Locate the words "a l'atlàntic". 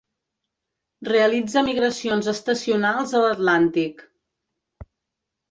3.19-4.03